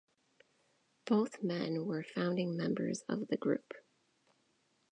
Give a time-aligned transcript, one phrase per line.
[1.05, 3.71] Both men were founding members of the Group.